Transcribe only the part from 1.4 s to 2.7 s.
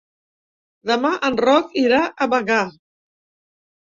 Roc irà a Bagà.